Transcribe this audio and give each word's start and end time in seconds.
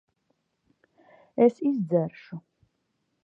Es 1.45 1.55
izdzeršu. 1.71 2.35